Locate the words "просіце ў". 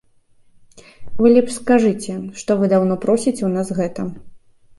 3.05-3.51